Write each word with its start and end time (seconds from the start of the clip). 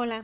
Hola, 0.00 0.22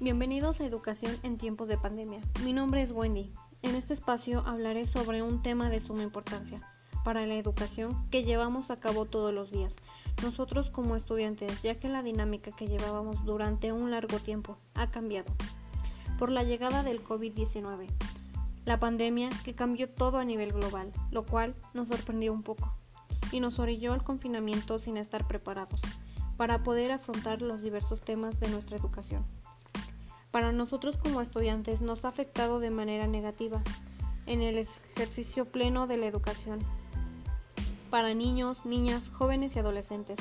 bienvenidos 0.00 0.60
a 0.60 0.66
Educación 0.66 1.16
en 1.22 1.38
tiempos 1.38 1.68
de 1.68 1.78
pandemia. 1.78 2.20
Mi 2.42 2.52
nombre 2.52 2.82
es 2.82 2.90
Wendy. 2.90 3.32
En 3.62 3.76
este 3.76 3.94
espacio 3.94 4.42
hablaré 4.44 4.88
sobre 4.88 5.22
un 5.22 5.40
tema 5.40 5.70
de 5.70 5.78
suma 5.78 6.02
importancia 6.02 6.60
para 7.04 7.24
la 7.24 7.34
educación 7.34 8.08
que 8.08 8.24
llevamos 8.24 8.72
a 8.72 8.76
cabo 8.80 9.04
todos 9.04 9.32
los 9.32 9.52
días, 9.52 9.76
nosotros 10.20 10.68
como 10.68 10.96
estudiantes, 10.96 11.62
ya 11.62 11.78
que 11.78 11.88
la 11.88 12.02
dinámica 12.02 12.50
que 12.50 12.66
llevábamos 12.66 13.24
durante 13.24 13.70
un 13.70 13.92
largo 13.92 14.18
tiempo 14.18 14.58
ha 14.74 14.90
cambiado 14.90 15.32
por 16.18 16.32
la 16.32 16.42
llegada 16.42 16.82
del 16.82 17.04
COVID-19, 17.04 17.86
la 18.64 18.80
pandemia 18.80 19.28
que 19.44 19.54
cambió 19.54 19.88
todo 19.90 20.18
a 20.18 20.24
nivel 20.24 20.52
global, 20.52 20.92
lo 21.12 21.24
cual 21.24 21.54
nos 21.72 21.86
sorprendió 21.86 22.32
un 22.32 22.42
poco 22.42 22.74
y 23.30 23.38
nos 23.38 23.60
orilló 23.60 23.92
al 23.92 24.02
confinamiento 24.02 24.80
sin 24.80 24.96
estar 24.96 25.28
preparados 25.28 25.80
para 26.36 26.62
poder 26.62 26.92
afrontar 26.92 27.42
los 27.42 27.62
diversos 27.62 28.00
temas 28.00 28.40
de 28.40 28.48
nuestra 28.48 28.76
educación. 28.76 29.24
Para 30.30 30.52
nosotros 30.52 30.96
como 30.96 31.20
estudiantes 31.20 31.80
nos 31.80 32.04
ha 32.04 32.08
afectado 32.08 32.60
de 32.60 32.70
manera 32.70 33.06
negativa 33.06 33.62
en 34.26 34.40
el 34.40 34.58
ejercicio 34.58 35.44
pleno 35.44 35.86
de 35.86 35.96
la 35.96 36.06
educación 36.06 36.60
para 37.90 38.14
niños, 38.14 38.64
niñas, 38.64 39.08
jóvenes 39.08 39.54
y 39.54 39.58
adolescentes. 39.58 40.16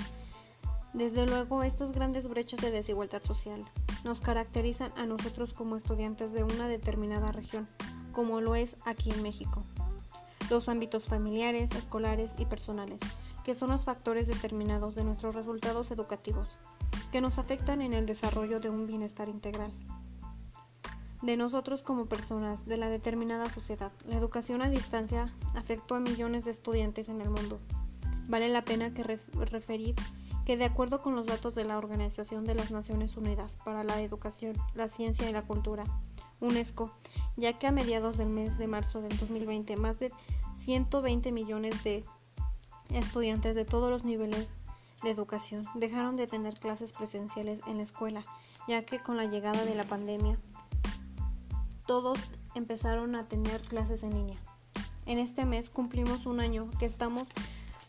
Desde 0.93 1.25
luego, 1.25 1.63
estas 1.63 1.93
grandes 1.93 2.27
brechas 2.27 2.59
de 2.59 2.71
desigualdad 2.71 3.23
social 3.23 3.63
nos 4.03 4.19
caracterizan 4.19 4.91
a 4.97 5.05
nosotros 5.05 5.53
como 5.53 5.77
estudiantes 5.77 6.33
de 6.33 6.43
una 6.43 6.67
determinada 6.67 7.31
región, 7.31 7.67
como 8.11 8.41
lo 8.41 8.55
es 8.55 8.75
aquí 8.85 9.11
en 9.11 9.23
México 9.23 9.63
los 10.51 10.67
ámbitos 10.67 11.05
familiares, 11.05 11.71
escolares 11.71 12.33
y 12.37 12.45
personales, 12.45 12.99
que 13.43 13.55
son 13.55 13.69
los 13.69 13.85
factores 13.85 14.27
determinados 14.27 14.95
de 14.95 15.03
nuestros 15.03 15.35
resultados 15.35 15.91
educativos, 15.91 16.47
que 17.11 17.21
nos 17.21 17.37
afectan 17.37 17.81
en 17.81 17.93
el 17.93 18.05
desarrollo 18.05 18.59
de 18.59 18.69
un 18.69 18.87
bienestar 18.87 19.29
integral. 19.29 19.71
De 21.21 21.37
nosotros 21.37 21.83
como 21.83 22.07
personas, 22.07 22.65
de 22.65 22.77
la 22.77 22.89
determinada 22.89 23.47
sociedad, 23.49 23.91
la 24.07 24.17
educación 24.17 24.61
a 24.63 24.69
distancia 24.69 25.31
afectó 25.55 25.95
a 25.95 25.99
millones 25.99 26.45
de 26.45 26.51
estudiantes 26.51 27.09
en 27.09 27.21
el 27.21 27.29
mundo. 27.29 27.59
Vale 28.27 28.49
la 28.49 28.63
pena 28.63 28.93
que 28.93 29.03
referir 29.03 29.95
que 30.45 30.57
de 30.57 30.65
acuerdo 30.65 31.01
con 31.01 31.15
los 31.15 31.27
datos 31.27 31.53
de 31.53 31.65
la 31.65 31.77
Organización 31.77 32.43
de 32.43 32.55
las 32.55 32.71
Naciones 32.71 33.17
Unidas 33.17 33.55
para 33.63 33.83
la 33.83 34.01
Educación, 34.01 34.55
la 34.73 34.87
Ciencia 34.87 35.29
y 35.29 35.33
la 35.33 35.43
Cultura, 35.43 35.83
UNESCO, 36.39 36.91
ya 37.37 37.59
que 37.59 37.67
a 37.67 37.71
mediados 37.71 38.17
del 38.17 38.29
mes 38.29 38.57
de 38.57 38.67
marzo 38.67 39.01
del 39.01 39.15
2020 39.17 39.77
más 39.77 39.99
de 39.99 40.11
120 40.57 41.31
millones 41.31 41.83
de 41.83 42.03
estudiantes 42.93 43.55
de 43.55 43.65
todos 43.65 43.89
los 43.89 44.03
niveles 44.03 44.49
de 45.03 45.09
educación 45.09 45.63
dejaron 45.75 46.15
de 46.15 46.27
tener 46.27 46.55
clases 46.59 46.91
presenciales 46.91 47.61
en 47.67 47.77
la 47.77 47.83
escuela, 47.83 48.25
ya 48.67 48.83
que 48.85 48.99
con 48.99 49.17
la 49.17 49.25
llegada 49.25 49.65
de 49.65 49.75
la 49.75 49.83
pandemia 49.83 50.37
todos 51.87 52.19
empezaron 52.55 53.15
a 53.15 53.27
tener 53.27 53.61
clases 53.61 54.03
en 54.03 54.13
línea. 54.13 54.39
En 55.05 55.19
este 55.19 55.45
mes 55.45 55.69
cumplimos 55.69 56.25
un 56.25 56.39
año 56.39 56.69
que 56.79 56.85
estamos 56.85 57.27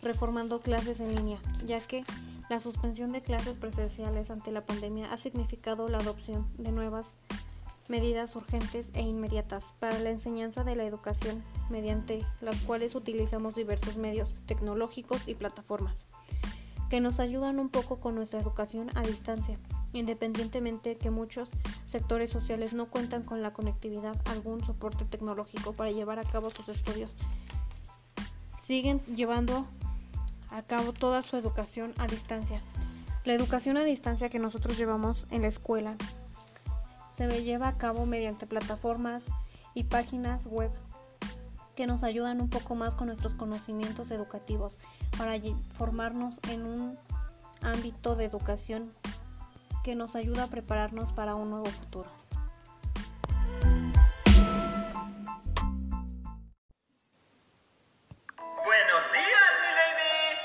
reformando 0.03 0.61
clases 0.61 1.01
en 1.01 1.15
línea, 1.15 1.39
ya 1.67 1.81
que 1.81 2.05
la 2.49 2.61
suspensión 2.61 3.13
de 3.13 3.23
clases 3.23 3.57
presenciales 3.57 4.31
ante 4.31 4.51
la 4.51 4.67
pandemia 4.67 5.13
ha 5.13 5.17
significado 5.17 5.89
la 5.89 5.99
adopción 5.99 6.47
de 6.59 6.73
nuevas 6.73 7.15
medidas 7.93 8.35
urgentes 8.37 8.89
e 8.95 9.03
inmediatas 9.03 9.65
para 9.79 9.99
la 9.99 10.09
enseñanza 10.09 10.65
de 10.65 10.75
la 10.75 10.85
educación, 10.85 11.45
mediante 11.69 12.25
las 12.41 12.57
cuales 12.63 12.95
utilizamos 12.95 13.55
diversos 13.55 13.99
medios 13.99 14.35
tecnológicos 14.47 15.29
y 15.29 15.35
plataformas, 15.35 16.07
que 16.89 17.01
nos 17.01 17.21
ayudan 17.21 17.61
un 17.61 17.69
poco 17.69 18.01
con 18.01 18.15
nuestra 18.15 18.41
educación 18.41 18.91
a 18.95 19.03
distancia, 19.03 19.59
independientemente 19.93 20.97
que 20.97 21.11
muchos 21.11 21.51
sectores 21.85 22.31
sociales 22.31 22.73
no 22.73 22.87
cuentan 22.87 23.25
con 23.25 23.43
la 23.43 23.53
conectividad, 23.53 24.19
algún 24.25 24.65
soporte 24.65 25.05
tecnológico 25.05 25.75
para 25.75 25.91
llevar 25.91 26.19
a 26.19 26.25
cabo 26.25 26.49
sus 26.49 26.71
estudios. 26.71 27.11
Siguen 28.63 29.03
llevando 29.15 29.67
a 30.49 30.63
cabo 30.63 30.95
toda 30.95 31.23
su 31.23 31.37
educación 31.37 31.93
a 31.99 32.07
distancia. 32.07 32.63
La 33.25 33.35
educación 33.35 33.77
a 33.77 33.85
distancia 33.85 34.31
que 34.31 34.39
nosotros 34.39 34.79
llevamos 34.79 35.27
en 35.31 35.43
la 35.43 35.49
escuela 35.49 35.95
se 37.13 37.29
lleva 37.43 37.69
a 37.69 37.77
cabo 37.77 38.07
mediante 38.07 38.47
plataformas 38.47 39.27
y 39.75 39.85
páginas 39.85 40.47
web 40.47 40.71
que 41.77 41.87
nos 41.87 42.05
ayudan 42.05 42.41
un 42.41 42.49
poco 42.49 42.75
más 42.75 42.95
con 42.95 43.09
nuestros 43.09 43.35
conocimientos 43.35 44.11
educativos 44.11 44.79
para 45.19 45.35
formarnos 45.77 46.39
en 46.49 46.65
un 46.65 46.99
ámbito 47.61 48.17
de 48.17 48.25
educación 48.25 48.91
que 49.85 49.95
nos 49.95 50.17
ayuda 50.17 50.45
a 50.45 50.47
prepararnos 50.47 51.13
para 51.13 51.35
un 51.35 51.51
nuevo 51.51 51.67
futuro. 51.67 52.11
Buenos 58.65 59.13
días, 59.13 59.51
mi 59.61 59.71
lady. 59.77 60.39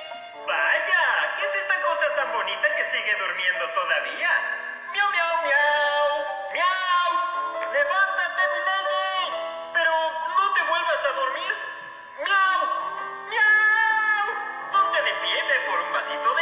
Vaya, 0.47 1.01
¿qué 1.38 1.45
es 1.45 1.55
esta 1.55 1.75
cosa 1.88 2.05
tan 2.17 2.34
bonita 2.34 2.67
que 2.75 2.84
sigue 2.84 3.13
durmiendo 3.19 3.63
todavía? 3.73 4.29
Miau, 4.91 5.11
miau, 5.11 5.44
miau. 5.44 5.76
Tito 16.07 16.36